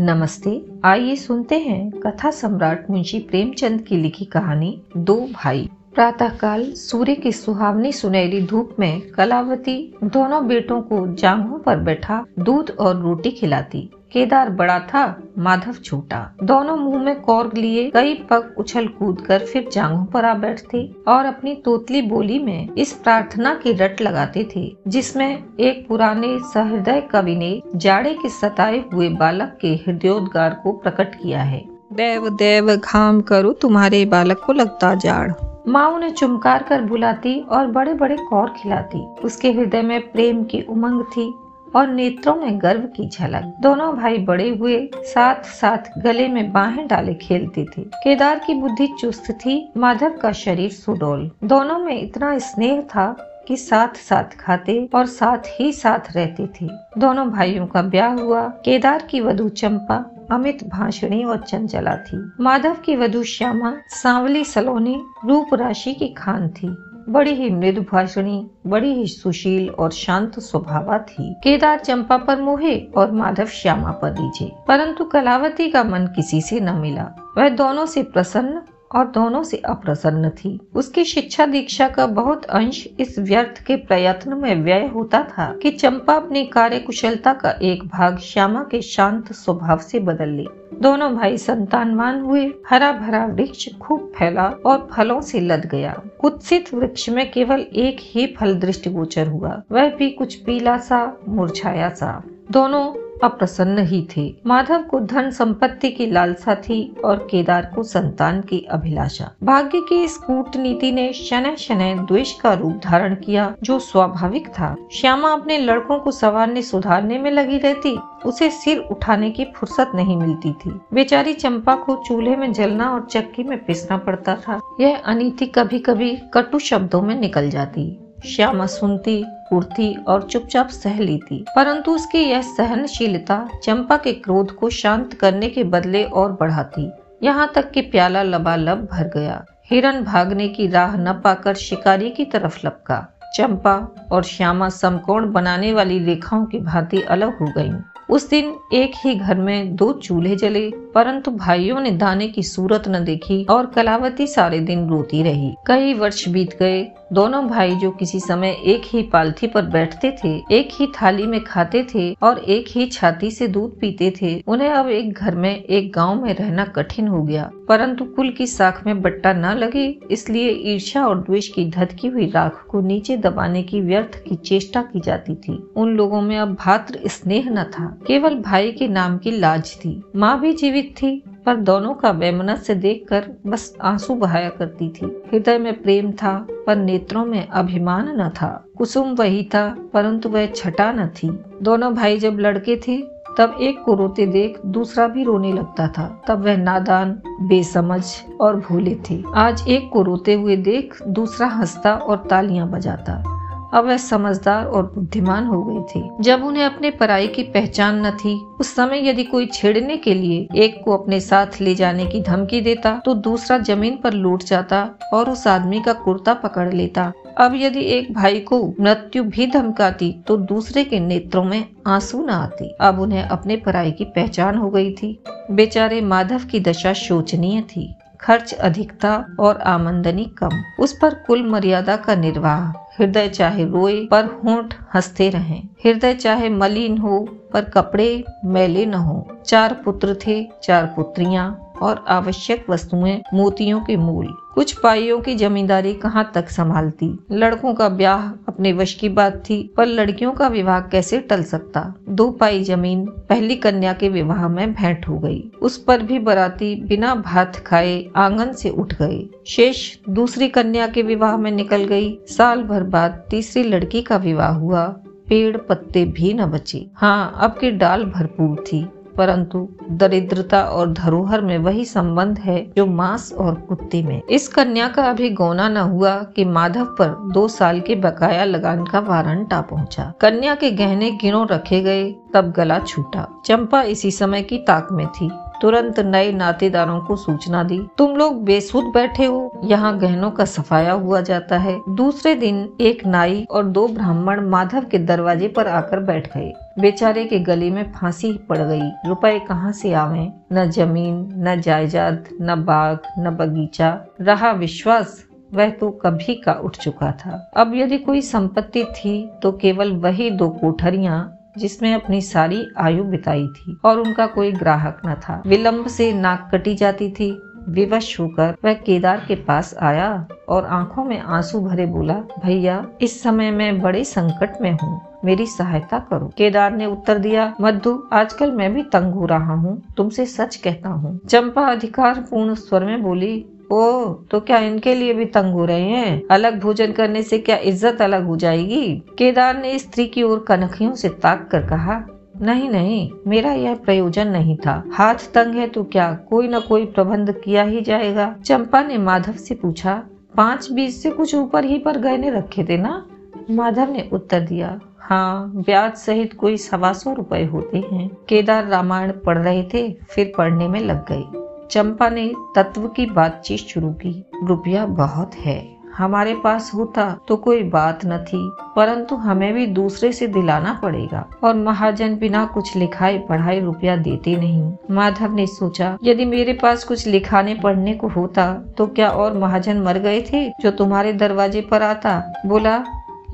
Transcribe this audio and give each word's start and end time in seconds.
नमस्ते, 0.00 0.66
आइए 0.84 1.16
सुनते 1.16 1.58
हैं 1.58 1.90
कथा 1.90 2.30
सम्राट 2.30 2.90
मुंशी 2.90 3.18
प्रेमचंद 3.18 3.80
की 3.80 3.96
लिखी 3.96 4.24
कहानी 4.24 4.82
दो 4.96 5.28
भाई। 5.32 5.68
प्रातःकाल 5.94 6.72
सूर्य 6.72 7.14
की 7.14 7.32
सुहावनी 7.32 7.92
सुनहरी 7.92 8.40
धूप 8.42 8.76
में 8.78 9.00
कलावती 9.00 9.94
दोनों 10.04 10.46
बेटों 10.46 10.80
को 10.82 11.14
जांघों 11.14 11.58
पर 11.58 11.76
बैठा 11.76 12.24
दूध 12.38 12.70
और 12.70 13.00
रोटी 13.02 13.30
खिलाती। 13.30 13.90
केदार 14.14 14.50
बड़ा 14.50 14.78
था 14.78 15.04
माधव 15.38 15.72
छोटा। 15.74 16.18
दोनों 16.42 16.76
मुँह 16.76 17.02
में 17.02 17.20
कौर 17.20 17.50
लिए 17.54 17.90
कई 17.90 18.14
पग 18.30 18.54
उछल 18.58 18.86
कूद 18.88 19.20
कर 19.20 19.44
फिर 19.44 19.68
जांघों 19.72 20.04
पर 20.04 20.24
आ 20.24 20.34
बैठते 20.34 20.82
और 21.08 21.24
अपनी 21.26 21.54
तोतली 21.54 22.02
बोली 22.02 22.38
में 22.38 22.74
इस 22.74 22.92
प्रार्थना 22.94 23.54
की 23.54 23.72
रट 23.72 24.00
लगाते 24.00 24.48
थे 24.56 24.64
जिसमें 24.88 25.56
एक 25.60 25.86
पुराने 25.88 26.38
सहृदय 26.52 27.00
कवि 27.10 27.36
ने 27.36 27.60
जाड़े 27.76 28.14
के 28.14 28.28
सताए 28.30 28.82
हुए 28.92 29.08
बालक 29.16 29.58
के 29.60 29.74
हृदयोद्गार 29.76 30.60
को 30.64 30.72
प्रकट 30.72 31.14
किया 31.14 31.42
है। 31.42 31.62
देव 31.92 32.28
देव 32.28 32.74
घाम 32.76 33.20
करो 33.20 33.52
तुम्हारे 33.52 34.04
बालक 34.06 34.42
को 34.46 34.52
लगता 34.52 34.94
जाड़। 34.94 35.30
माँ 35.68 35.88
उन्हें 35.88 36.10
चुमकार 36.10 36.62
कर 36.62 36.80
बुलाती 36.80 37.40
और 37.40 37.66
बड़े 37.66 37.94
बड़े 37.94 38.16
कौर 38.30 38.54
खिलाती। 38.56 39.06
उसके 39.24 39.52
हृदय 39.52 39.82
में 39.82 40.00
प्रेम 40.10 40.44
की 40.44 40.60
उमंग 40.68 41.02
थी। 41.06 41.32
और 41.76 41.88
नेत्रों 41.88 42.36
में 42.36 42.62
गर्व 42.62 42.80
की 42.80 43.08
झलक। 43.08 43.54
दोनों 43.60 43.96
भाई 43.96 44.18
बड़े 44.18 44.48
हुए 44.48 44.90
साथ 44.96 45.42
साथ 45.42 45.98
गले 45.98 46.28
में 46.28 46.52
बाहें 46.52 46.88
डाले 46.88 47.14
खेलते 47.14 47.64
थे। 47.64 47.82
केदार 47.82 48.40
की 48.46 48.54
बुद्धि 48.54 48.88
चुस्त 49.00 49.30
थी, 49.30 49.72
माधव 49.76 50.10
का 50.10 50.32
शरीर 50.32 50.70
सुडोल। 50.70 51.30
दोनों 51.44 51.78
में 51.78 52.02
इतना 52.02 52.38
स्नेह 52.38 52.80
था 52.80 53.30
कि 53.48 53.56
साथ 53.56 53.88
साथ 53.88 54.36
खाते 54.40 54.88
और 54.94 55.06
साथ 55.06 55.38
ही 55.60 55.72
साथ 55.72 56.16
रहते 56.16 56.46
थे। 56.46 56.68
दोनों 56.98 57.30
भाइयों 57.30 57.66
का 57.66 57.82
ब्याह 57.82 58.12
हुआ। 58.12 58.48
केदार 58.48 59.02
की 59.10 59.20
वधु 59.20 59.48
चंपा, 59.48 60.10
अमित 60.30 60.68
भाषणी 60.68 61.24
और 61.24 61.38
चंचला 61.38 61.96
थी। 61.96 62.32
माधव 62.40 62.74
की 62.74 62.96
वधु 62.96 63.22
श्यामा, 63.22 63.76
सांवली 63.88 64.44
सलोनी, 64.44 65.02
रूप 65.24 65.54
राशि 65.54 65.94
की 65.94 66.08
खान 66.08 66.48
थी। 66.48 66.76
बड़ी 67.08 67.34
ही 67.34 67.50
मृदु 67.50 67.80
भाषणी 67.82 68.46
बड़ी 68.66 68.92
ही 68.94 69.06
सुशील 69.06 69.68
और 69.70 69.90
शांत 69.90 70.38
स्वभाव 70.38 70.98
थी। 70.98 71.32
केदार 71.44 71.78
चंपा 71.78 72.16
पर 72.16 72.40
मोहे 72.40 72.78
और 72.96 73.12
माधव 73.12 73.46
श्यामा 73.46 73.90
पर 73.90 74.10
दीजे 74.10 74.50
परंतु 74.68 75.04
कलावती 75.04 75.70
का 75.70 75.84
मन 75.84 76.06
किसी 76.06 76.40
से 76.42 76.60
न 76.60 76.74
मिला। 76.74 77.10
वह 77.38 77.48
दोनों 77.48 77.86
से 77.86 78.02
प्रसन्न 78.02 78.62
और 78.94 79.06
दोनों 79.06 79.42
से 79.42 79.56
अप्रसन्न 79.56 80.30
थी। 80.30 80.60
उसकी 80.74 81.04
शिक्षा 81.04 81.46
दीक्षा 81.46 81.88
का 81.88 82.06
बहुत 82.06 82.44
अंश 82.44 82.88
इस 83.00 83.18
व्यर्थ 83.18 83.64
के 83.64 83.76
प्रयत्न 83.76 84.38
में 84.38 84.62
व्यय 84.62 84.86
होता 84.86 85.22
था 85.22 85.56
कि 85.62 85.70
चंपा 85.70 86.14
अपनी 86.14 86.44
कार्य 86.44 86.78
कुशलता 86.78 87.32
का 87.32 87.50
एक 87.62 87.84
भाग 87.84 88.18
श्यामा 88.18 88.62
के 88.70 88.82
शांत 88.82 89.32
स्वभाव 89.32 89.78
से 89.78 89.98
बदल 90.00 90.28
ली। 90.28 90.46
दोनों 90.80 91.14
भाई 91.16 91.38
संतानवान 91.38 92.20
हुए। 92.20 92.52
हरा 92.70 92.92
भरा 92.92 93.26
वृक्ष 93.26 93.68
खूब 93.80 94.12
फैला 94.18 94.46
और 94.66 94.88
फलों 94.92 95.20
से 95.20 95.40
लद 95.40 95.66
गया। 95.66 96.02
कुत्सित 96.20 96.74
वृक्ष 96.74 97.08
में 97.08 97.32
केवल 97.32 97.60
एक 97.60 97.96
ही 98.00 98.26
फल 98.26 98.54
दृष्टिगोचर 98.54 99.26
हुआ। 99.26 99.62
वह 99.72 99.90
भी 99.90 100.10
कुछ 100.10 100.34
पीला 100.34 100.76
सा, 100.76 101.16
मुरझाया 101.28 101.88
सा। 101.88 102.22
दोनों 102.50 103.03
अप्रसन्न 103.22 103.78
ही 103.78 104.08
थे। 104.16 104.34
माधव 104.46 104.82
को 104.82 105.00
धन 105.00 105.30
संपत्ति 105.30 105.90
की 105.90 106.06
लालसा 106.06 106.54
थी 106.54 106.94
और 107.04 107.28
केदार 107.30 107.72
को 107.74 107.82
संतान 107.82 108.40
की 108.40 108.66
अभिलाषा। 108.70 109.30
भाग्य 109.42 109.80
की 109.80 110.04
इस 110.04 110.16
कूटनीति 110.16 110.92
ने 110.92 111.12
शनय 111.12 111.56
शनय 111.56 111.94
द्वेष 111.94 112.32
का 112.32 112.52
रूप 112.52 112.80
धारण 112.84 113.14
किया, 113.14 113.54
जो 113.62 113.78
स्वाभाविक 113.78 114.48
था। 114.48 114.76
श्यामा 114.92 115.32
अपने 115.32 115.58
लड़कों 115.58 115.98
को 115.98 116.10
सवारने 116.10 116.62
सुधारने 116.62 117.18
में 117.18 117.30
लगी 117.30 117.58
रहती, 117.58 117.98
उसे 118.26 118.50
सिर 118.50 118.78
उठाने 118.78 119.30
की 119.30 119.44
फुर्सत 119.44 119.92
नहीं 119.94 120.16
मिलती 120.16 120.52
थी। 120.52 120.80
बेचारी 120.94 121.32
चंपा 121.32 121.74
को 121.74 122.02
चूल्हे 122.08 122.36
में 122.36 122.52
जलना 122.52 122.90
और 122.90 123.06
चक्की 123.10 123.42
में 123.42 123.64
पिसना 123.64 123.96
पड़ता 123.96 124.36
था। 124.36 124.60
यह 124.80 124.96
अनिति 125.04 125.46
कभी 125.46 125.78
कभी 125.78 126.18
कटु 126.34 126.58
शब्दों 126.58 127.02
में 127.02 127.20
निकल 127.20 127.50
जाती। 127.50 127.98
श्यामा 128.26 128.66
सुनती, 128.66 129.24
उड़ती 129.52 129.94
और 130.08 130.22
चुपचाप 130.22 130.68
सह 130.68 130.98
ली 130.98 131.18
थी 131.18 131.44
परंतु 131.56 131.94
उसकी 131.94 132.18
यह 132.18 132.42
सहनशीलता 132.42 133.48
चंपा 133.64 133.96
के 133.96 134.12
क्रोध 134.12 134.54
को 134.54 134.70
शांत 134.70 135.14
करने 135.14 135.48
के 135.48 135.64
बदले 135.64 136.04
और 136.04 136.32
बढ़ाती। 136.32 136.90
यहाँ 137.22 137.50
तक 137.54 137.70
कि 137.70 137.80
प्याला 137.80 138.22
लबालब 138.22 138.88
भर 138.92 139.10
गया। 139.14 139.44
हिरन 139.70 140.02
भागने 140.04 140.48
की 140.48 140.66
राह 140.66 140.96
न 140.96 141.12
पाकर 141.24 141.54
शिकारी 141.54 142.10
की 142.10 142.24
तरफ़ 142.24 142.66
लपका। 142.66 143.06
चंपा 143.34 143.76
और 144.12 144.22
श्यामा 144.22 144.68
समकोण 144.68 145.32
बनाने 145.32 145.72
वाली 145.72 145.98
रेखाओं 145.98 146.44
की 146.44 146.58
भांति 146.58 147.00
अलग 147.00 147.38
हो 147.38 147.46
गईं। 147.56 147.74
उस 148.10 148.28
दिन 148.30 148.54
एक 148.72 148.92
ही 148.96 149.14
घर 149.14 149.34
में 149.34 149.76
दो 149.76 149.92
चूल्हे 149.92 150.36
जले, 150.36 150.70
परंतु 150.94 151.30
भाइयों 151.30 151.80
ने 151.80 151.90
दाने 151.90 152.26
की 152.28 152.42
सूरत 152.42 152.88
न 152.88 153.04
देखी 153.04 153.44
और 153.44 153.66
कलावती 153.66 154.26
सारे 154.26 154.58
दिन 154.60 154.88
रोती 154.88 155.22
रही। 155.22 155.54
कई 155.66 155.94
वर्ष 155.94 156.28
बीत 156.28 156.56
गए 156.58 156.82
दोनों 157.14 157.46
भाई 157.48 157.74
जो 157.74 157.90
किसी 157.90 158.18
समय 158.20 158.56
एक 158.64 158.82
ही 158.86 159.02
पालथी 159.02 159.46
पर 159.46 159.62
बैठते 159.62 160.10
थे, 160.24 160.28
एक 160.52 160.68
ही 160.72 160.86
थाली 160.86 161.26
में 161.26 161.44
खाते 161.44 161.82
थे 161.94 162.12
और 162.22 162.38
एक 162.38 162.68
ही 162.68 162.86
छाती 162.86 163.30
से 163.30 163.46
दूध 163.48 163.78
पीते 163.80 164.12
थे, 164.22 164.32
उन्हें 164.46 164.68
अब 164.68 164.88
एक 164.88 165.12
घर 165.12 165.34
में, 165.34 165.64
एक 165.64 165.92
गाँव 165.92 166.22
में 166.22 166.34
रहना 166.34 166.64
कठिन 166.64 167.08
हो 167.08 167.22
गया। 167.22 167.50
परंतु 167.68 168.04
कुल 168.04 168.30
की 168.30 168.46
साख 168.46 168.86
में 168.86 169.02
बट्टा 169.02 169.32
न 169.32 169.54
लगे, 169.54 169.86
इसलिए 170.10 170.50
ईर्षा 170.72 171.06
और 171.06 171.20
द्वेष 171.20 171.48
की 171.48 171.64
धधकी 171.70 172.08
हुई 172.08 172.26
राख 172.30 172.64
को 172.70 172.80
नीचे 172.80 173.16
दबाने 173.16 173.62
की 173.62 173.80
व्यर्थ 173.80 174.22
की 174.28 174.34
चेष्टा 174.34 174.82
की 174.82 175.00
जाती 175.00 175.34
थी। 175.34 175.58
उन 175.76 175.94
लोगों 175.96 176.20
में 176.20 176.36
अब 176.38 176.54
भात्र 176.54 177.08
स्नेह 177.08 177.48
न 177.50 177.64
था, 177.64 177.86
केवल 178.06 178.34
भाई 178.40 178.72
के 178.72 178.88
नाम 178.88 179.18
की 179.18 179.30
लाज 179.30 179.74
थी। 179.76 180.02
माँ 180.16 180.40
भी 180.40 180.52
जीवित 180.52 180.94
थी 180.96 181.22
पर 181.46 181.56
दोनों 181.56 181.94
का 181.94 182.10
वैमनस्य 182.10 182.74
देखकर 182.74 183.30
बस 183.46 183.76
आँसू 183.82 184.14
बहाया 184.14 184.48
करती 184.48 184.88
थी। 184.88 185.22
हृदय 185.32 185.58
में 185.58 185.82
प्रेम 185.82 186.12
था, 186.12 186.46
पर 186.66 186.76
नेत्रों 186.76 187.24
में 187.24 187.48
अभिमान 187.48 188.20
न 188.20 188.28
था। 188.28 188.64
कुसुम 188.78 189.14
वही 189.14 189.44
था, 189.44 189.76
परंतु 189.92 190.28
वह 190.28 190.46
छटा 190.46 190.92
न 190.92 191.06
थी। 191.06 191.44
दोनों 191.62 191.94
भाई 191.94 192.18
जब 192.18 192.36
लड़के 192.38 192.76
थे, 192.76 193.14
तब 193.38 193.56
एक 193.60 193.82
को 193.82 193.94
रोते 193.94 194.26
देख 194.26 194.58
दूसरा 194.66 195.08
भी 195.08 195.24
रोने 195.24 195.52
लगता 195.52 195.88
था। 195.88 196.22
तब 196.28 196.44
वह 196.44 196.56
नादान, 196.56 197.22
बेसमझ 197.26 198.04
और 198.40 198.56
भूले 198.56 198.98
थे। 199.10 199.24
आज 199.34 199.68
एक 199.68 199.90
को 199.92 200.02
रोते 200.02 200.34
हुए 200.34 200.56
देख 200.56 201.02
दूसरा 201.08 201.46
हंसता 201.46 201.94
और 201.94 202.26
तालियाँ 202.30 202.70
बजाता। 202.70 203.33
अब 203.74 203.86
वह 203.86 203.96
समझदार 203.96 204.64
और 204.64 204.82
बुद्धिमान 204.94 205.46
हो 205.46 205.62
गए 205.62 205.80
थी। 205.90 206.08
जब 206.20 206.44
उन्हें 206.44 206.64
अपने 206.64 206.90
पराई 206.90 207.26
की 207.26 207.42
पहचान 207.42 208.06
न 208.06 208.10
थी, 208.10 208.34
उस 208.60 208.74
समय 208.74 209.08
यदि 209.08 209.24
कोई 209.24 209.46
छेड़ने 209.46 209.96
के 209.96 210.14
लिए 210.14 210.46
एक 210.56 210.80
को 210.84 210.96
अपने 210.96 211.20
साथ 211.20 211.60
ले 211.60 211.74
जाने 211.74 212.06
की 212.06 212.20
धमकी 212.22 212.60
देता 212.60 212.92
तो 213.04 213.14
दूसरा 213.14 213.58
ज़मीन 213.58 213.96
पर 213.96 214.12
लूट 214.12 214.42
जाता 214.42 214.88
और 215.12 215.30
उस 215.30 215.46
आदमी 215.46 215.80
का 215.80 215.92
कुर्ता 215.92 216.34
पकड़ 216.34 216.72
लेता। 216.72 217.12
अब 217.38 217.54
यदि 217.56 217.80
एक 217.80 218.12
भाई 218.14 218.40
को 218.40 218.62
मृत्यु 218.80 219.22
भी 219.24 219.46
धमकाती 219.46 220.12
तो 220.26 220.36
दूसरे 220.36 220.84
के 220.84 221.00
नेत्रों 221.00 221.44
में 221.44 221.64
आँसू 221.86 222.24
न 222.26 222.30
आती। 222.30 222.70
अब 222.80 223.00
उन्हें 223.00 223.22
अपने 223.22 223.56
पराई 223.56 223.90
की 223.90 224.04
पहचान 224.04 224.58
हो 224.58 224.70
गई 224.70 224.92
थी। 224.92 225.18
बेचारे 225.50 226.00
माधव 226.00 226.44
की 226.44 226.60
दशा 226.60 226.92
शोचनीय 226.92 227.60
थी। 227.60 227.92
खर्च 228.20 228.52
अधिकता 228.54 229.24
और 229.40 229.56
आमंदनी 229.56 230.24
कम। 230.38 230.50
उस 230.80 230.98
पर 231.02 231.14
कुल 231.26 231.46
मर्यादा 231.46 231.96
का 231.96 232.14
निर्वाह। 232.14 232.83
हृदय 232.98 233.28
चाहे 233.28 233.64
रोए 233.64 234.06
पर 234.06 234.24
होंठ 234.24 234.74
हँसते 234.94 235.30
रहें। 235.30 235.62
हृदय 235.62 236.14
चाहे 236.14 236.48
मलिन 236.48 236.98
हो 236.98 237.28
पर 237.52 237.64
कपड़े 237.64 238.24
मैले 238.44 238.86
न 238.86 238.94
हो। 238.94 239.28
चार 239.46 239.74
पुत्र 239.84 240.18
थे, 240.26 240.48
चार 240.62 240.86
पुत्रियाँ। 240.86 241.63
और 241.82 242.04
आवश्यक 242.08 242.70
वस्तुएँ, 242.70 243.22
मोतियों 243.34 243.80
के 243.80 243.96
मूल। 243.96 244.26
कुछ 244.54 244.72
पाइयों 244.72 245.20
की 245.20 245.34
जमींदारी 245.34 245.94
कहाँ 245.94 246.30
तक 246.34 246.48
संभालती? 246.48 247.18
लड़कों 247.32 247.74
का 247.74 247.88
ब्याह 247.88 248.28
अपने 248.48 248.72
वश 248.72 248.94
की 248.94 249.08
बात 249.08 249.42
थी, 249.50 249.74
पर 249.76 249.86
लड़कियों 249.86 250.32
का 250.32 250.48
विवाह 250.48 250.80
कैसे 250.80 251.18
टल 251.18 251.42
सकता? 251.42 251.94
दो 252.08 252.30
पाई 252.30 252.64
ज़मीन, 252.64 253.06
पहली 253.06 253.56
कन्या 253.56 253.92
के 253.92 254.08
विवाह 254.08 254.48
में 254.48 254.74
भेंट 254.74 255.08
हो 255.08 255.18
गई। 255.18 255.50
उस 255.62 255.78
पर 255.78 256.02
भी 256.02 256.18
बराती 256.18 256.84
बिना 256.84 257.14
भात 257.14 257.56
खाए 257.56 258.06
आँगन 258.16 258.52
से 258.52 258.70
उठ 258.70 258.94
गए। 258.94 259.28
शेष 259.46 259.98
दूसरी 260.10 260.48
कन्या 260.48 260.86
के 260.86 261.02
विवाह 261.02 261.36
में 261.36 261.50
निकल 261.50 261.84
गई। 261.84 262.18
साल 262.26 262.62
भर 262.62 262.82
बाद 262.82 263.24
तीसरी 263.30 263.62
लड़की 263.62 264.02
का 264.02 264.16
विवाह 264.16 264.52
हुआ। 264.52 264.96
पेड़ 265.28 265.56
पत्ते 265.56 266.04
भी 266.04 266.34
न 266.34 266.46
बचे। 266.46 266.86
हाँ 266.94 267.34
अब 267.36 267.50
की 267.50 267.70
डाल 267.70 268.04
भरपूर 268.04 268.64
थी। 268.72 268.88
परंतु 269.18 269.68
दरिद्रता 269.90 270.62
और 270.62 270.92
धरोहर 270.92 271.40
में 271.40 271.56
वही 271.58 271.84
संबंध 271.84 272.38
है 272.38 272.72
जो 272.76 272.86
मांस 272.86 273.32
और 273.32 273.54
कुत्ते 273.54 274.02
में। 274.02 274.20
इस 274.30 274.48
कन्या 274.48 274.88
का 274.88 275.02
अभी 275.02 275.30
गौना 275.30 275.68
न 275.68 275.76
हुआ 275.76 276.16
कि 276.36 276.44
माधव 276.44 276.84
पर 276.84 277.16
दो 277.32 277.48
साल 277.48 277.80
के 277.80 277.94
बकाया 277.94 278.44
लगान 278.44 278.84
का 278.84 279.00
वारंट 279.00 279.52
आ 279.52 279.60
पहुँचा। 279.60 280.12
कन्या 280.20 280.54
के 280.54 280.70
गहने 280.70 281.10
गिनो 281.10 281.44
रखे 281.44 281.80
गए, 281.80 282.10
तब 282.34 282.52
गला 282.52 282.78
छूटा। 282.78 283.26
चंपा 283.46 283.82
इसी 283.82 284.10
समय 284.10 284.42
की 284.42 284.58
ताक 284.58 284.88
में 284.92 285.06
थी। 285.06 285.30
तुरंत 285.62 286.00
नए 286.00 286.32
नातेदारों 286.32 287.00
को 287.00 287.16
सूचना 287.16 287.62
दी, 287.62 287.80
तुम 287.98 288.16
लोग 288.16 288.44
बेसुध 288.44 288.84
बैठे 288.84 289.24
हो, 289.24 289.60
यहाँ 289.64 289.98
गहनों 289.98 290.30
का 290.30 290.44
सफाया 290.44 290.92
हुआ 290.92 291.20
जाता 291.20 291.58
है। 291.58 291.80
दूसरे 291.88 292.34
दिन 292.34 292.68
एक 292.80 293.06
नाई 293.06 293.46
और 293.50 293.64
दो 293.64 293.88
ब्राह्मण 293.88 294.48
माधव 294.48 294.84
के 294.84 294.98
दरवाजे 294.98 295.48
पर 295.48 295.66
आकर 295.66 296.00
बैठ 296.00 296.36
गए। 296.36 296.52
बेचारे 296.78 297.24
के 297.24 297.38
गले 297.38 297.70
में 297.70 297.92
फांसी 297.92 298.32
पड़ 298.32 298.58
गई। 298.58 298.88
रुपए 299.06 299.38
कहाँ 299.38 299.72
से 299.72 299.92
आवे? 299.92 300.28
न 300.52 300.64
ज़मीन, 300.70 301.28
न 301.38 301.60
जायदाद, 301.60 302.28
न 302.40 302.64
बाग, 302.64 302.98
न 303.18 303.30
बगीचा। 303.30 304.06
रहा 304.20 304.50
विश्वास, 304.52 305.24
वह 305.54 305.70
तो 305.70 305.90
कभी 305.90 306.34
का 306.34 306.52
उठ 306.52 306.76
चुका 306.76 307.12
था। 307.12 307.50
अब 307.56 307.74
यदि 307.74 307.98
कोई 307.98 308.20
संपत्ति 308.20 308.84
थी 308.84 309.30
तो 309.42 309.52
केवल 309.52 309.92
वही 309.92 310.30
दो 310.30 310.48
कोठरिया, 310.48 311.30
जिसमें 311.58 311.94
अपनी 311.94 312.20
सारी 312.20 312.66
आयु 312.78 313.04
बिताई 313.04 313.46
थी, 313.46 313.76
और 313.84 313.98
उनका 313.98 314.26
कोई 314.26 314.52
ग्राहक 314.52 315.00
न 315.06 315.14
था। 315.14 315.42
विलंब 315.46 315.86
से 315.86 316.12
नाक 316.12 316.48
कटी 316.52 316.74
जाती 316.74 317.10
थी 317.10 317.30
विवश 317.68 318.18
होकर 318.20 318.54
वह 318.64 318.74
केदार 318.76 319.24
के 319.28 319.34
पास 319.44 319.74
आया 319.82 320.26
और 320.48 320.64
आँखों 320.66 321.04
में 321.04 321.18
आँसू 321.18 321.60
भरे 321.60 321.86
बोला, 321.86 322.14
भैया, 322.44 322.86
इस 323.02 323.22
समय 323.22 323.50
मैं 323.50 323.80
बड़े 323.80 324.04
संकट 324.04 324.60
में 324.62 324.70
हूँ। 324.72 325.00
मेरी 325.24 325.46
सहायता 325.46 325.98
करो 326.10 326.26
केदार 326.38 326.72
ने 326.72 326.86
उत्तर 326.86 327.18
दिया 327.18 327.52
मधु 327.60 327.92
आजकल 328.12 328.50
मैं 328.52 328.72
भी 328.74 328.82
तंग 328.82 329.14
हो 329.14 329.26
रहा 329.26 329.54
हूँ। 329.54 329.80
तुमसे 329.96 330.26
सच 330.26 330.56
कहता 330.56 330.88
हूँ 330.88 331.18
चंपा 331.20 331.66
अधिकार 331.66 332.20
पूर्ण 332.20 332.54
स्वर 332.54 332.84
में 332.84 333.02
बोली, 333.02 333.44
ओ 333.72 334.04
तो 334.30 334.40
क्या 334.40 334.58
इनके 334.58 334.94
लिए 334.94 335.12
भी 335.14 335.24
तंग 335.24 335.52
हो 335.52 335.64
रहे 335.64 335.82
हैं? 335.82 336.22
अलग 336.30 336.60
भोजन 336.60 336.92
करने 336.92 337.22
से 337.22 337.38
क्या 337.38 337.56
इज़्ज़त 337.56 338.02
अलग 338.02 338.26
हो 338.26 338.36
जाएगी 338.36 338.90
केदार 339.18 339.56
ने 339.56 339.78
स्त्री 339.78 340.06
की 340.06 340.22
ओर 340.22 340.44
कनखियों 340.48 340.94
से 340.94 341.08
ताक 341.22 341.48
कर 341.52 341.66
कहा 341.66 342.04
नहीं 342.42 342.68
नहीं, 342.70 343.10
मेरा 343.26 343.52
यह 343.52 343.74
प्रयोजन 343.74 344.28
नहीं 344.28 344.56
था। 344.56 344.82
हाथ 344.92 345.14
तंग 345.34 345.54
है 345.54 345.66
तो 345.66 345.84
क्या 345.84 346.12
कोई 346.30 346.48
न 346.48 346.60
कोई 346.60 346.86
प्रबंध 346.86 347.32
किया 347.44 347.62
ही 347.62 347.80
जाएगा? 347.80 348.34
चंपा 348.44 348.82
ने 348.82 348.98
माधव 348.98 349.32
से 349.32 349.54
पूछा, 349.54 350.02
पाँच 350.36 350.70
बीस 350.72 351.02
से 351.02 351.10
कुछ 351.10 351.34
ऊपर 351.34 351.64
ही 351.64 351.78
पर 351.78 351.98
गहने 351.98 352.30
रखे 352.30 352.64
थे 352.64 352.76
ना? 352.76 353.06
माधव 353.50 353.92
ने 353.92 354.08
उत्तर 354.12 354.40
दिया 354.40 354.78
हाँ 354.98 355.52
ब्याज 355.56 355.94
सहित 355.94 356.32
कोई 356.34 356.56
सवा 356.56 356.92
सौ 356.92 357.12
रुपए 357.12 357.44
होते 357.44 357.78
हैं। 357.92 358.08
केदार 358.28 358.66
रामायण 358.66 359.12
पढ़ 359.12 359.38
रहे 359.38 359.62
थे, 359.74 359.90
फिर 360.10 360.32
पढ़ने 360.38 360.68
में 360.68 360.80
लग 360.80 361.04
गए। 361.12 361.66
चंपा 361.70 362.08
ने 362.08 362.32
तत्व 362.56 362.86
की 362.88 363.06
बातचीत 363.06 363.58
शुरू 363.58 363.90
की, 363.92 364.24
रुपया 364.44 364.86
बहुत 364.86 365.34
है। 365.34 365.73
हमारे 365.96 366.34
पास 366.34 366.70
होता 366.74 367.04
तो 367.28 367.36
कोई 367.36 367.62
बात 367.64 368.04
न 368.06 368.18
थी, 368.24 368.38
परंतु 368.76 369.16
हमें 369.16 369.52
भी 369.54 369.66
दूसरे 369.68 370.12
से 370.12 370.26
दिलाना 370.28 370.72
पड़ेगा। 370.82 371.24
और 371.44 371.54
महाजन 371.56 372.16
बिना 372.16 372.44
कुछ 372.46 372.74
लिखाई 372.76 373.18
पढ़ाई 373.18 373.60
रुपया 373.60 373.96
देते 373.98 374.36
नहीं। 374.36 374.72
माधव 374.90 375.34
ने 375.34 375.46
सोचा, 375.46 375.96
यदि 376.04 376.24
मेरे 376.24 376.52
पास 376.52 376.84
कुछ 376.84 377.06
लिखाने 377.06 377.54
पढ़ने 377.54 377.94
को 377.94 378.08
होता 378.08 378.52
तो 378.78 378.86
क्या 378.86 379.10
और 379.10 379.38
महाजन 379.38 379.82
मर 379.82 379.98
गए 379.98 380.20
थे, 380.22 380.48
जो 380.50 380.70
तुम्हारे 380.70 381.12
दरवाजे 381.14 381.60
पर 381.60 381.82
आता? 381.82 382.20
बोला, 382.46 382.82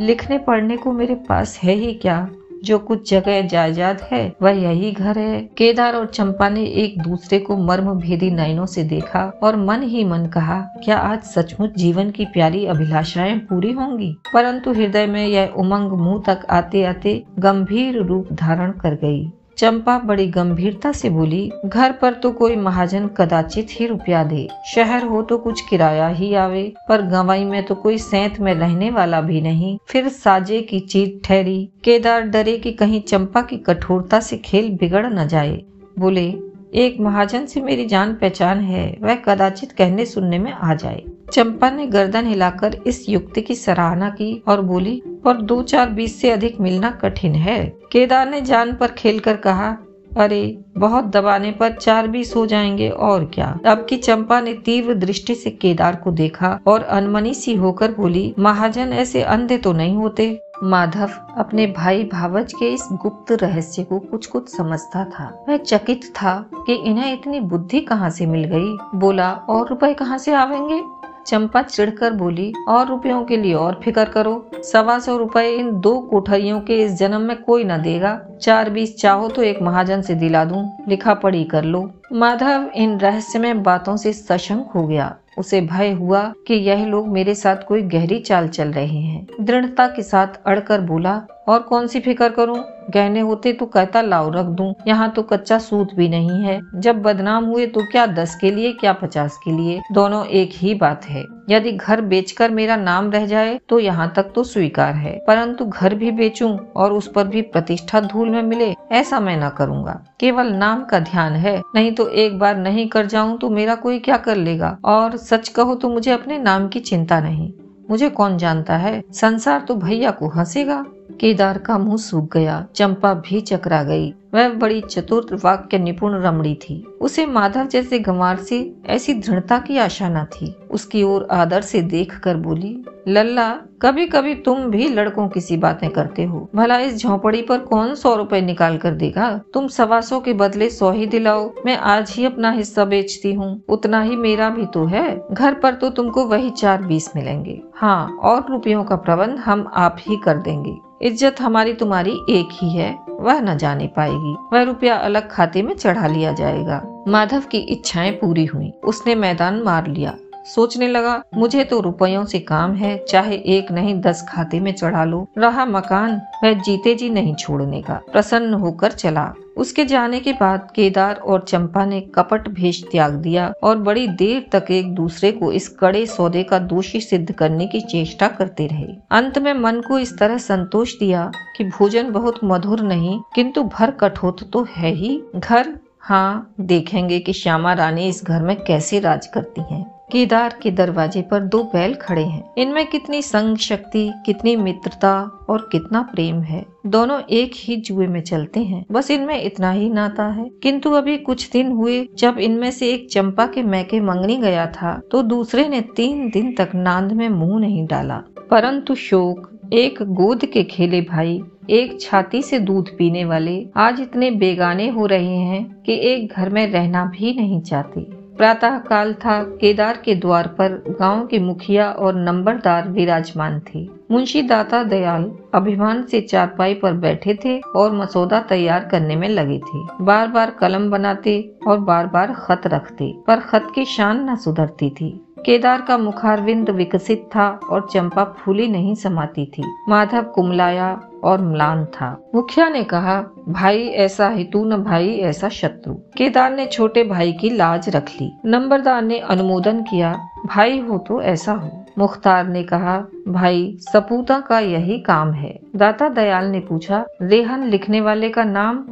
लिखने 0.01 0.39
पढ़ने 0.41 0.77
को 0.77 0.93
मेरे 0.93 1.15
पास 1.29 1.59
है 1.63 1.75
ही 1.75 1.93
क्या? 1.95 2.29
जो 2.65 2.79
कुछ 2.79 3.11
जगह 3.11 3.47
जायदाद 3.47 4.01
है, 4.12 4.33
वह 4.43 4.51
यही 4.51 4.93
घर 4.93 5.19
है। 5.19 5.41
केदार 5.43 5.95
और 5.95 6.07
चंपा 6.07 6.49
ने 6.49 6.65
एक 6.65 7.03
दूसरे 7.03 7.39
को 7.39 7.57
मर्म 7.57 7.95
भेदी 7.95 8.31
नयनों 8.31 8.67
से 8.67 8.85
देखा 8.85 9.41
और 9.43 9.57
मन 9.57 9.83
ही 9.83 10.05
मन 10.05 10.27
कहा, 10.27 10.61
क्या 10.85 10.97
आज 10.97 11.23
सचमुच 11.23 11.75
जीवन 11.77 12.11
की 12.11 12.25
प्यारी 12.25 12.67
अभिलाषाएँ 12.67 13.39
पूरी 13.39 13.73
होंगी? 13.73 14.17
परंतु 14.35 14.73
हृदय 14.73 15.07
में 15.07 15.27
यह 15.27 15.47
उमंग 15.57 15.93
मुँह 15.93 16.23
तक 16.27 16.47
आते 16.51 16.85
आते 16.85 17.25
गंभीर 17.39 18.03
रूप 18.03 18.33
धारण 18.33 18.71
कर 18.71 18.95
गई। 18.95 19.33
चंपा 19.61 19.99
बड़ी 19.99 20.27
गंभीरता 20.27 20.93
से 20.93 21.11
बोली, 21.11 21.51
घर 21.67 21.93
पर 21.93 22.12
तो 22.12 22.31
कोई 22.33 22.57
महाजन 22.57 23.07
कदाचित 23.07 23.67
ही 23.71 23.87
रुपया 23.87 24.25
दे। 24.25 24.49
शहर 24.75 25.05
हो 25.05 25.23
तो 25.23 25.39
कुछ 25.39 25.61
किराया 25.71 26.09
ही 26.09 26.35
आवे, 26.35 26.73
पर 26.89 27.03
गवाई 27.03 27.45
में 27.45 27.62
तो 27.62 27.75
कोई 27.75 27.99
सैंत 27.99 28.41
में 28.41 28.55
रहने 28.55 28.91
वाला 28.91 29.21
भी 29.21 29.41
नहीं। 29.41 29.79
फिर 29.89 30.09
साजे 30.09 30.62
की 30.62 30.81
चीज़ 30.81 31.11
ठहरी, 31.25 31.69
केदार 31.85 32.21
डरे 32.21 32.57
कि 32.59 32.73
कहीं 32.73 33.01
चंपा 33.01 33.43
की 33.43 33.57
कठोरता 33.57 34.21
से 34.21 34.37
खेल 34.37 34.71
बिगड़ 34.71 35.07
न 35.07 35.29
जाए। 35.29 35.63
बोले 35.99 36.50
एक 36.75 37.00
महाजन 37.00 37.46
से 37.46 37.61
मेरी 37.61 37.87
जान 37.87 38.14
पहचान 38.14 38.61
है, 38.61 38.96
वह 39.00 39.14
कदाचित 39.14 39.72
कहने 39.72 40.05
सुनने 40.05 40.38
में 40.38 40.52
आ 40.52 40.75
जाए। 40.75 41.02
चंपा 41.32 41.70
ने 41.70 41.87
गर्दन 41.87 42.26
हिलाकर 42.26 42.76
इस 42.87 43.08
युक्ति 43.08 43.40
की 43.40 43.55
सराहना 43.55 44.11
की 44.11 44.43
और 44.49 44.61
बोली 44.61 45.02
पर 45.25 45.37
दो 45.37 45.62
चार 45.62 45.90
बीस 45.90 46.20
से 46.20 46.31
अधिक 46.31 46.61
मिलना 46.61 46.90
कठिन 46.90 47.34
है। 47.34 47.72
केदार 47.93 48.31
ने 48.31 48.40
जान 48.40 48.72
पर 48.72 48.87
खेलकर 48.87 49.37
कहा, 49.37 49.76
अरे, 50.17 50.58
बहुत 50.78 51.05
दबाने 51.05 51.52
पर 51.52 51.72
चार 51.72 52.08
बीस 52.08 52.37
हो 52.37 52.46
जाएँगे 52.46 52.88
और 52.88 53.25
क्या? 53.25 53.58
अब 53.67 53.87
की 53.88 53.96
चंपा 53.96 54.40
ने 54.40 54.55
तीव्र 54.55 54.94
दृष्टि 54.94 55.34
से 55.34 55.50
केदार 55.50 55.96
को 55.96 56.11
देखा 56.11 56.61
और 56.67 56.82
अनमनी 56.82 57.34
सी 57.34 57.55
होकर 57.55 57.93
बोली, 57.93 58.34
महाजन 58.38 58.93
ऐसे 58.93 59.22
अंधे 59.22 59.58
तो 59.58 59.72
नहीं 59.72 59.96
होते। 59.96 60.40
माधव 60.62 61.11
अपने 61.37 61.67
भाई 61.67 62.05
भावज 62.05 62.53
के 62.53 62.71
इस 62.71 62.89
गुप्त 62.93 63.33
रहस्य 63.33 63.85
को 63.85 63.99
कुछ 63.99 64.27
कुछ 64.27 64.57
समझता 64.57 65.05
था। 65.05 65.45
वह 65.49 65.57
चकित 65.57 66.05
था 66.05 66.47
कि 66.55 66.75
इन्हें 66.75 67.12
इतनी 67.12 67.41
बुद्धि 67.41 67.81
कहाँ 67.81 68.11
से 68.11 68.27
मिल 68.27 68.45
गई? 68.45 68.99
बोला, 68.99 69.33
और 69.33 69.69
रुपए 69.69 69.95
कहाँ 69.95 70.19
से 70.19 70.33
आवेंगे? 70.33 70.83
चंपा 71.27 71.62
चिढ़कर 71.62 72.12
बोली, 72.12 72.53
और 72.69 72.87
रुपयों 72.87 73.25
के 73.25 73.37
लिए 73.37 73.55
और 73.55 73.81
फ़िक्र 73.85 74.05
करो। 74.05 74.51
सवा 74.55 74.99
सौ 74.99 75.17
रुपए 75.17 75.51
इन 75.51 75.81
दो 75.81 75.99
कोठरियों 75.99 76.61
के 76.61 76.85
इस 76.85 76.93
जन्म 76.93 77.21
में 77.21 77.43
कोई 77.43 77.65
न 77.65 77.83
देगा। 77.83 78.21
चार 78.43 78.71
बीस 78.71 78.97
चाहो 78.97 79.29
तो 79.29 79.43
एक 79.43 79.63
महाजन 79.63 80.03
से 80.03 80.15
दिला 80.15 80.45
दूँ। 80.45 80.71
लिखा 80.89 81.15
पढ़ी 81.15 81.45
कर 81.45 81.65
लो। 81.65 81.91
माधव 82.13 82.71
इन 82.75 82.99
रहस्यमय 82.99 83.55
बातों 83.55 83.97
से 83.97 84.13
सशंक 84.13 84.71
हो 84.75 84.87
गया। 84.87 85.17
उसे 85.38 85.61
भय 85.61 85.91
हुआ 85.91 86.35
कि 86.47 86.55
यह 86.55 86.87
लोग 86.87 87.09
मेरे 87.09 87.35
साथ 87.35 87.56
कोई 87.69 87.82
गहरी 87.82 88.19
चाल 88.19 88.49
चल 88.49 88.69
रहे 88.69 88.99
हैं। 88.99 89.27
दृढ़ता 89.41 89.87
के 89.87 90.03
साथ 90.03 90.27
अड़कर 90.47 90.81
बोला 90.81 91.27
और 91.50 91.61
कौन 91.61 91.87
सी 91.87 92.00
फ़िक्र 92.00 92.29
करूँ? 92.29 92.58
गहने 92.91 93.20
होते 93.20 93.52
तो 93.52 93.67
कहता, 93.67 94.00
लाओ 94.02 94.31
रख 94.31 94.47
दूँ। 94.47 94.73
यहाँ 94.88 95.11
तो 95.11 95.23
कच्चा 95.23 95.58
सूत 95.58 95.94
भी 95.94 96.08
नहीं 96.08 96.43
है। 96.43 96.61
जब 96.75 97.00
बदनाम 97.02 97.44
हुए 97.44 97.67
तो 97.67 97.81
क्या 97.82 98.06
दस 98.06 98.35
के 98.41 98.50
लिए, 98.50 98.73
क्या 98.73 98.93
पचास 98.93 99.38
के 99.44 99.52
लिए? 99.52 99.81
दोनों 99.93 100.25
एक 100.26 100.50
ही 100.55 100.75
बात 100.75 101.05
है। 101.05 101.25
यदि 101.50 101.73
घर 101.73 102.00
बेचकर 102.00 102.50
मेरा 102.50 102.76
नाम 102.76 103.11
रह 103.11 103.26
जाए 103.26 103.58
तो 103.69 103.79
यहाँ 103.79 104.12
तक 104.17 104.32
तो 104.35 104.44
स्वीकार 104.44 104.94
है। 104.94 105.19
परंतु 105.26 105.64
घर 105.64 105.94
भी 105.94 106.11
बेचूं 106.11 106.56
और 106.76 106.93
उस 106.93 107.11
पर 107.12 107.26
भी 107.26 107.43
प्रतिष्ठा 107.43 108.00
धूल 108.00 108.29
में 108.29 108.43
मिले, 108.43 108.75
ऐसा 108.93 109.20
मैं 109.20 109.37
न 109.37 109.49
करूँगा। 109.49 110.00
केवल 110.20 110.53
नाम 110.53 110.85
का 110.85 111.00
ध्यान 111.00 111.32
है। 111.32 111.61
नहीं 111.75 111.93
तो 111.93 112.08
एक 112.08 112.38
बार 112.38 112.56
नहीं 112.56 112.88
कर 112.88 113.06
जाऊँ 113.06 113.38
तो 113.38 113.50
मेरा 113.50 113.75
कोई 113.75 113.99
क्या 113.99 114.17
कर 114.17 114.37
लेगा? 114.37 114.76
और 114.85 115.17
सच 115.17 115.49
कहो 115.49 115.75
तो 115.75 115.88
मुझे 115.88 116.11
अपने 116.11 116.38
नाम 116.38 116.69
की 116.69 116.81
चिंता 116.81 117.20
नहीं। 117.20 117.53
मुझे 117.91 118.08
कौन 118.11 118.38
जानता 118.38 118.76
है? 118.76 119.03
संसार 119.12 119.61
तो 119.61 119.75
भैया 119.75 120.11
को 120.11 120.29
हंसेगा। 120.29 120.85
केदार 121.21 121.59
का 121.59 121.79
मुँह 121.79 121.97
सूख 121.97 122.33
गया, 122.33 122.67
चंपा 122.75 123.15
भी 123.15 123.41
चकरा 123.41 123.83
गई। 123.83 124.12
वह 124.35 124.49
बड़ी 124.49 124.81
चतुर 124.81 125.41
वाक्य 125.44 125.79
निपुण 125.79 126.13
रमणी 126.15 126.55
थी। 126.55 126.82
उसे 127.01 127.25
माधव 127.27 127.67
जैसे 127.67 127.99
गंवार 127.99 128.37
से 128.37 128.58
ऐसी 128.87 129.15
दृढ़ता 129.15 129.58
की 129.58 129.79
आशा 129.79 130.08
न 130.08 130.25
थी। 130.25 130.55
उसकी 130.70 131.03
ओर 131.03 131.27
आदर 131.31 131.61
से 131.61 131.81
देख 131.82 132.19
कर 132.19 132.37
बोली, 132.37 132.84
लल्ला 133.08 133.49
कभी 133.82 134.06
कभी 134.06 134.34
तुम 134.34 134.65
भी 134.65 134.89
लड़कों 134.89 135.29
की 135.29 135.41
सी 135.41 135.56
बातें 135.56 135.89
करते 135.91 136.25
हो। 136.25 136.49
भला 136.55 136.79
इस 136.79 136.96
झोपड़ी 136.96 137.43
पर 137.43 137.58
कौन 137.61 137.94
सौ 137.94 138.15
रुपए 138.15 138.41
निकाल 138.41 138.77
कर 138.79 138.91
देगा? 138.91 139.31
तुम 139.55 139.67
सवा 139.69 140.01
सौ 140.01 140.20
के 140.20 140.32
बदले 140.32 140.69
सौ 140.70 140.91
ही 140.91 141.06
दिलाओ। 141.06 141.51
मैं 141.67 141.77
आज 141.77 142.15
ही 142.17 142.25
अपना 142.25 142.51
हिस्सा 142.51 142.84
बेचती 142.84 143.32
हूँ। 143.34 143.63
उतना 143.69 144.03
ही 144.03 144.17
मेरा 144.17 144.51
भी 144.51 144.67
तो 144.67 144.84
है। 144.84 145.23
घर 145.32 145.55
पर 145.55 145.75
तो 145.75 145.91
तुमको 145.91 146.25
वही 146.25 146.51
चार 146.51 146.82
बीस 146.82 147.11
मिलेंगे। 147.17 147.61
हाँ 147.75 148.06
और 148.23 148.46
रुपयों 148.51 148.84
का 148.84 148.96
प्रबंध 148.96 149.39
हम 149.39 149.70
आप 149.75 149.96
ही 150.01 150.17
कर 150.17 150.39
देंगे। 150.39 150.77
इज़्ज़त 151.03 151.41
हमारी 151.41 151.73
तुम्हारी 151.73 152.11
एक 152.11 152.49
ही 152.53 152.71
है, 152.71 152.99
वह 153.21 153.41
न 153.41 153.57
जाने 153.59 153.87
पाएगी। 153.87 154.37
वह 154.53 154.63
रुपया 154.63 154.97
अलग 154.97 155.31
खाते 155.31 155.63
में 155.63 155.75
चढ़ा 155.75 156.07
लिया 156.07 156.33
जाएगा। 156.33 157.05
माधव 157.09 157.41
की 157.41 157.59
इच्छाएँ 157.59 158.13
पूरी 158.13 158.45
हुई। 158.45 158.73
उसने 158.85 159.15
मैदान 159.15 159.63
मार 159.63 159.87
लिया। 159.87 160.17
सोचने 160.47 160.89
लगा, 160.89 161.23
मुझे 161.37 161.65
तो 161.65 161.81
रुपयों 161.81 162.25
से 162.25 162.39
काम 162.39 162.75
है, 162.75 162.97
चाहे 163.09 163.37
एक 163.49 163.70
नहीं 163.73 163.94
दस 164.01 164.25
खाते 164.29 164.61
में 164.61 164.73
चढ़ा 164.73 165.05
लो। 165.05 165.27
रहा 165.39 165.65
मकान, 165.67 166.20
वह 166.44 166.53
जीते 166.61 166.94
जी 166.94 167.11
नहीं 167.11 167.35
छोड़ने 167.35 167.82
का, 167.82 168.01
प्रसन्न 168.13 168.55
होकर 168.55 168.93
चला। 168.93 169.32
उसके 169.56 169.85
जाने 169.85 170.20
के 170.20 170.32
बाद 170.32 170.70
केदार 170.75 171.15
और 171.17 171.44
चंपा 171.49 171.85
ने 171.85 172.01
कपट 172.15 172.49
भेष 172.49 172.82
त्याग 172.82 173.15
दिया 173.15 173.53
और 173.63 173.79
बड़ी 173.79 174.06
देर 174.09 174.49
तक 174.53 174.70
एक 174.70 174.94
दूसरे 174.94 175.32
को 175.32 175.53
इस 175.53 175.69
कड़े 175.81 176.05
सौदे 176.06 176.43
का 176.43 176.59
दोषी 176.59 177.01
सिद्ध 177.01 177.32
करने 177.32 177.67
की 177.67 177.81
चेष्टा 177.81 178.29
करते 178.29 178.67
रहे। 178.67 178.87
अंत 179.11 179.39
में 179.39 179.53
मन 179.53 179.81
को 179.81 179.99
इस 179.99 180.17
तरह 180.19 180.39
संतोष 180.39 180.99
दिया 180.99 181.31
कि 181.56 181.65
भोजन 181.65 182.11
बहुत 182.13 182.41
मधुर 182.44 182.81
नहीं, 182.81 183.20
किंतु 183.35 183.63
भर 183.65 183.91
कठोर 183.91 184.49
तो 184.53 184.67
है 184.70 184.93
ही। 184.93 185.20
घर? 185.37 185.79
हाँ 186.01 186.55
देखेंगे 186.61 187.19
कि 187.19 187.32
श्यामा 187.32 187.73
रानी 187.73 188.09
इस 188.09 188.25
घर 188.25 188.43
में 188.43 188.56
कैसे 188.56 189.01
राज 189.01 189.27
करती 189.27 189.63
हैं। 189.70 189.85
केदार 190.12 190.55
के 190.62 190.70
दरवाजे 190.70 191.22
पर 191.22 191.40
दो 191.40 191.62
बैल 191.62 191.94
खड़े 191.94 192.24
हैं। 192.24 192.50
इनमें 192.58 192.86
कितनी 192.86 193.22
संग 193.22 193.56
शक्ति, 193.56 194.12
कितनी 194.26 194.56
मित्रता 194.56 195.46
और 195.48 195.69
कितना 195.72 196.02
प्रेम 196.02 196.40
है। 196.40 196.64
दोनों 196.86 197.20
एक 197.31 197.52
ही 197.55 197.76
जुए 197.76 198.06
में 198.06 198.20
चलते 198.20 198.60
हैं। 198.60 198.84
बस 198.93 199.10
इनमें 199.10 199.43
इतना 199.43 199.70
ही 199.70 199.90
नाता 199.90 200.26
है। 200.26 200.50
किंतु 200.62 200.90
अभी 200.90 201.17
कुछ 201.17 201.50
दिन 201.50 201.72
हुए, 201.72 202.08
जब 202.19 202.38
इनमें 202.38 202.70
से 202.70 202.90
एक 202.90 203.10
चंपा 203.10 203.46
के 203.46 203.62
मैके 203.62 204.00
मंगनी 204.00 204.36
गया 204.36 204.67
था 204.67 205.00
तो 205.10 205.22
दूसरे 205.22 205.69
ने 205.69 205.81
तीन 205.81 206.31
दिन 206.31 206.55
तक 206.55 206.70
नांद 206.74 207.12
में 207.12 207.29
मुँह 207.29 207.60
नहीं 207.60 207.86
डाला। 207.86 208.22
परंतु 208.50 208.94
शोक, 208.94 209.60
एक 209.72 210.02
गोद 210.02 210.44
के 210.44 210.62
खेले 210.62 211.00
भाई, 211.00 211.43
एक 211.70 212.00
छाती 212.00 212.43
से 212.43 212.58
दूध 212.58 212.96
पीने 212.96 213.24
वाले, 213.24 213.67
आज 213.76 214.00
इतने 214.00 214.31
बेगाने 214.31 214.88
हो 214.88 215.06
रहे 215.06 215.36
हैं 215.36 215.82
कि 215.86 215.94
एक 215.94 216.32
घर 216.32 216.48
में 216.48 216.67
रहना 216.67 217.05
भी 217.05 217.34
नहीं 217.34 217.60
चाहते। 217.60 218.19
प्रातः 218.41 218.79
काल 218.79 219.13
था। 219.15 219.43
केदार 219.43 219.97
के 220.05 220.15
द्वार 220.15 220.47
पर 220.49 220.97
गाँव 221.01 221.27
के 221.27 221.39
मुखिया 221.39 221.91
और 221.91 222.15
नंबरदार 222.15 222.89
विराजमान 222.89 223.61
थे। 223.61 223.89
मुंशी 224.11 224.43
दाता 224.43 224.82
दयाल 224.82 225.31
अभिमान 225.55 226.03
से 226.03 226.20
चारपाई 226.20 226.75
पर 226.75 226.93
बैठे 226.93 227.39
थे 227.44 227.61
और 227.77 227.93
मसौदा 227.93 228.41
तैयार 228.41 228.85
करने 228.85 229.17
में 229.17 229.29
लगे 229.29 229.59
थे। 229.59 230.05
बार 230.05 230.29
बार 230.29 230.51
कलम 230.51 230.91
बनाते 230.91 231.55
और 231.67 231.79
बार 231.81 232.06
बार 232.06 232.32
खत 232.32 232.67
रखते, 232.67 233.13
पर 233.27 233.41
खत 233.41 233.69
की 233.75 233.85
शान 233.85 234.31
न 234.31 234.37
सुधरती 234.37 234.91
थी। 234.91 235.11
केदार 235.47 235.81
का 235.81 235.99
मुखारविंद 235.99 236.70
विकसित 236.70 237.29
था 237.37 237.49
और 237.70 237.89
चंपा 237.93 238.25
फूली 238.25 238.69
नहीं 238.69 238.94
समाती 238.94 239.47
थी। 239.59 239.63
माधव 239.89 240.23
कुमलाया 240.23 241.01
और 241.24 241.41
म्लान 241.41 241.84
था। 241.84 242.31
मुखिया 242.34 242.69
ने 242.69 242.84
कहा, 242.84 243.24
भाई 243.48 243.86
ऐसा 243.86 244.29
हितु 244.29 244.65
न 244.65 244.77
भाई 244.77 245.08
ऐसा 245.08 245.48
शत्रु। 245.48 245.94
केदार 245.94 246.50
ने 246.50 246.67
छोटे 246.67 247.05
भाई 247.05 247.32
की 247.32 247.50
लाज 247.50 247.89
रख 247.89 248.08
ली। 248.08 248.32
नंबरदार 248.44 249.03
ने 249.03 249.19
अनुमोदन 249.19 249.82
किया, 249.82 250.19
भाई 250.46 250.79
हो 250.79 250.98
तो 250.98 251.22
ऐसा 251.22 251.53
हो। 251.53 251.86
मुख्तार 251.98 252.46
ने 252.46 252.62
कहा, 252.62 253.05
भाई, 253.29 253.77
सपूता 253.81 254.41
का 254.41 254.58
यही 254.58 254.98
काम 254.98 255.32
है। 255.32 255.60
दाता 255.77 256.08
दयाल 256.08 256.44
ने 256.44 256.60
पूछा, 256.60 257.06
रेहन 257.22 257.65
लिखने 257.65 258.00
वाले 258.00 258.29
का 258.29 258.44
नाम? 258.44 258.84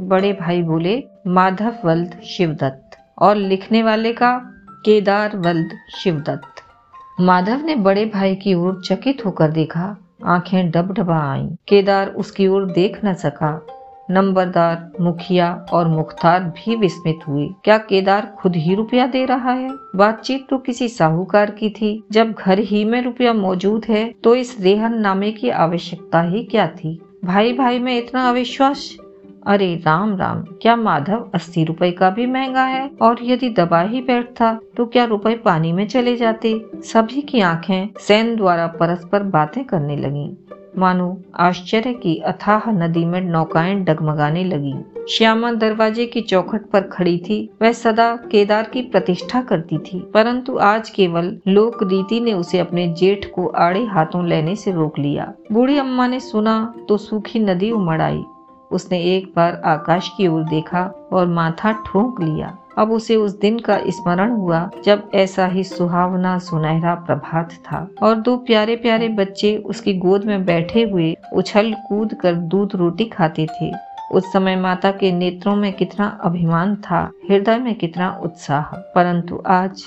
बड़े 0.00 0.32
भाई 0.32 0.62
बोले, 0.62 1.04
माधव 1.26 1.74
वल्द 1.84 2.20
शिवदत्त। 2.24 2.98
और 3.18 3.36
लिखने 3.36 3.82
वाले 3.82 4.12
का, 4.12 4.40
केदार 4.84 5.36
वल्द 5.36 5.68
शिवदत्त। 5.98 6.62
माधव 7.20 7.60
ने 7.64 7.76
बड़े 7.76 8.04
भाई 8.04 8.34
की 8.34 8.54
ओर 8.54 8.82
चकित 8.84 9.26
होकर 9.26 9.50
देखा 9.50 9.96
आँखें 10.20 10.70
डबडबा 10.70 11.18
आईं। 11.32 11.48
केदार 11.68 12.08
उसकी 12.08 12.46
ओर 12.48 12.64
देख 12.66 12.98
न 13.04 13.14
सका। 13.14 13.66
नंबरदार, 14.10 14.90
मुखिया 15.00 15.66
और 15.72 15.88
मुख्तार 15.88 16.40
भी 16.40 16.76
विस्मित 16.76 17.20
हुए। 17.28 17.48
क्या 17.64 17.78
केदार 17.78 18.34
खुद 18.38 18.56
ही 18.56 18.74
रुपया 18.74 19.06
दे 19.06 19.24
रहा 19.24 19.52
है? 19.52 19.70
बातचीत 19.96 20.46
तो 20.50 20.58
किसी 20.58 20.88
साहूकार 20.88 21.50
की 21.50 21.70
थी। 21.70 22.02
जब 22.12 22.32
घर 22.32 22.58
ही 22.58 22.84
में 22.84 23.00
रुपया 23.02 23.32
मौजूद 23.32 23.84
है 23.84 24.04
तो 24.24 24.34
इस 24.34 24.56
रेहन 24.60 25.00
नामे 25.00 25.30
की 25.32 25.50
आवश्यकता 25.50 26.20
ही 26.20 26.44
क्या 26.44 26.66
थी? 26.66 27.00
भाई 27.24 27.52
भाई 27.52 27.78
में 27.78 27.96
इतना 27.98 28.28
अविश्वास 28.28 28.96
अरे 29.46 29.74
राम 29.76 30.16
राम, 30.16 30.42
क्या 30.62 30.76
माधव 30.76 31.30
अस्सी 31.34 31.64
रुपए 31.64 31.90
का 31.90 32.10
भी 32.10 32.26
महँगा 32.26 32.64
है? 32.64 32.90
और 33.02 33.18
यदि 33.22 33.48
दबा 33.48 33.80
ही 33.80 34.00
बैठता 34.00 34.58
तो 34.76 34.86
क्या 34.86 35.04
रुपए 35.04 35.34
पानी 35.34 35.72
में 35.72 35.86
चले 35.88 36.16
जाते? 36.16 36.54
सभी 36.74 37.22
की 37.22 37.40
आँखें 37.40 37.88
सैन 37.98 38.36
द्वारा 38.36 38.66
परस्पर 38.66 39.22
बातें 39.22 39.64
करने 39.64 39.96
लगी। 39.96 40.46
मानो 40.78 41.22
आश्चर्य 41.36 41.92
की 41.92 42.16
अथाह 42.16 42.70
नदी 42.70 43.04
में 43.04 43.20
नौकाएँ 43.20 43.74
डगमगाने 43.74 44.44
लगी। 44.44 44.74
श्यामा 45.10 45.52
दरवाजे 45.52 46.06
की 46.06 46.20
चौखट 46.20 46.66
पर 46.66 46.80
खड़ी 46.80 47.18
थी, 47.18 47.50
वह 47.62 47.72
सदा 47.72 48.16
केदार 48.16 48.62
की 48.62 48.82
प्रतिष्ठा 48.82 49.40
करती 49.40 49.78
थी। 49.78 50.10
परंतु 50.14 50.58
आज 50.58 50.90
केवल 50.90 51.38
लोक 51.48 51.82
रीति 51.82 52.20
ने 52.20 52.32
उसे 52.32 52.58
अपने 52.58 52.88
जेठ 52.88 53.26
को 53.34 53.46
आड़े 53.46 53.84
हाथों 53.84 54.26
लेने 54.26 54.56
से 54.56 54.72
रोक 54.72 54.98
लिया। 54.98 55.32
बूढ़ी 55.52 55.78
अम्मा 55.78 56.06
ने 56.06 56.20
सुना 56.20 56.74
तो 56.88 56.96
सूखी 56.96 57.38
नदी 57.38 57.70
उमड़ 57.70 58.02
आई। 58.02 58.22
उसने 58.72 58.98
एक 58.98 59.32
बार 59.36 59.62
आकाश 59.64 60.10
की 60.16 60.28
ओर 60.28 60.42
देखा 60.42 61.08
और 61.12 61.26
माथा 61.26 61.72
ठोक 61.72 62.20
लिया। 62.20 62.58
अब 62.78 62.90
उसे 62.90 63.16
उस 63.16 63.40
दिन 63.40 63.58
का 63.58 63.78
स्मरण 63.88 64.30
हुआ 64.30 64.70
जब 64.84 65.08
ऐसा 65.14 65.46
ही 65.46 65.64
सुहावना 65.64 66.38
सुनहरा 66.38 66.94
प्रभात 66.94 67.52
था 67.52 67.88
और 68.02 68.14
दो 68.14 68.36
प्यारे 68.36 68.76
प्यारे 68.76 69.08
बच्चे 69.08 69.56
उसकी 69.56 69.94
गोद 69.94 70.24
में 70.24 70.44
बैठे 70.44 70.82
हुए 70.82 71.16
उछल 71.32 71.76
कूद 71.88 72.14
कर 72.14 72.34
दूध 72.34 72.70
रोटी 72.74 73.04
खाते 73.04 73.46
थे। 73.46 73.72
उस 74.12 74.32
समय 74.32 74.56
माता 74.56 74.90
के 74.90 75.12
नेत्रों 75.12 75.56
में 75.56 75.72
कितना 75.72 76.20
अभिमान 76.24 76.76
था, 76.76 77.10
हृदय 77.30 77.58
में 77.58 77.74
कितना 77.74 78.20
उत्साह। 78.22 78.62
परंतु 78.62 79.42
आज, 79.46 79.84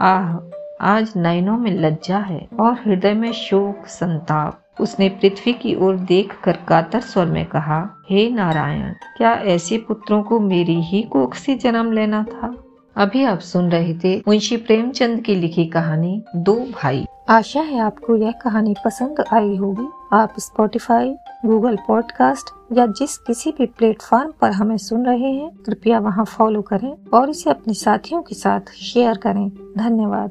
आह, 0.00 0.36
आज 0.80 1.12
नयनों 1.16 1.58
में 1.58 1.70
लज्जा 1.70 2.18
है 2.18 2.48
और 2.60 2.72
हृदय 2.72 3.12
में 3.12 3.32
शोक, 3.32 3.86
संताप 3.86 4.59
उसने 4.80 5.08
पृथ्वी 5.08 5.52
की 5.52 5.74
ओर 5.74 5.96
देख 5.96 6.34
कर 6.44 6.52
कातर 6.68 7.00
स्वर 7.00 7.26
में 7.26 7.46
कहा, 7.46 8.02
हे 8.10 8.30
नारायण, 8.30 8.92
क्या 9.16 9.32
ऐसे 9.32 9.78
पुत्रों 9.78 10.22
को 10.22 10.40
मेरी 10.40 10.80
ही 10.80 11.02
कोख 11.02 11.34
से 11.34 11.54
जन्म 11.54 11.92
लेना 11.92 12.22
था? 12.22 12.54
अभी 12.96 13.24
आप 13.24 13.38
सुन 13.38 13.70
रहे 13.70 13.94
थे 13.94 14.18
मुंशी 14.18 14.56
प्रेमचंद 14.56 15.20
की 15.20 15.34
लिखी 15.34 15.66
कहानी, 15.66 16.22
दो 16.36 16.54
भाई। 16.54 17.06
आशा 17.28 17.60
है 17.60 17.78
आपको 17.78 18.16
यह 18.16 18.32
कहानी 18.32 18.74
पसंद 18.84 19.24
आई 19.32 19.56
होगी। 19.56 20.16
आप 20.16 20.34
स्पॉटिफाई 20.38 21.14
गूगल 21.46 21.76
पॉडकास्ट 21.76 22.78
या 22.78 22.86
जिस 22.86 23.18
किसी 23.18 23.50
भी 23.50 23.66
प्लेटफॉर्म 23.66 24.32
पर 24.40 24.50
हमें 24.50 24.76
सुन 24.76 25.06
रहे 25.06 25.30
हैं, 25.30 25.50
कृपया 25.66 25.98
वहाँ 25.98 26.24
फॉलो 26.24 26.62
करें 26.62 26.94
और 27.14 27.30
इसे 27.30 27.50
अपने 27.50 27.74
साथियों 27.74 28.22
के 28.22 28.34
साथ 28.34 28.72
शेयर 28.72 29.16
करें। 29.16 29.48
धन्यवाद। 29.78 30.30